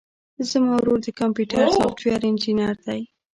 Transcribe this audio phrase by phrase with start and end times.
[0.49, 3.01] زما ورور د کمپيوټر سافټوېر انجينر دی.